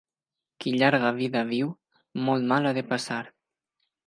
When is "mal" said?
2.53-2.71